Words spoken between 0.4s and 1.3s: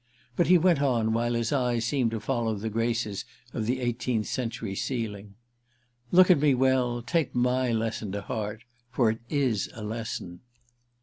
he went on